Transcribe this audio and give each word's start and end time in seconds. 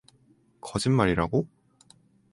거짓말이라고? 0.61 1.45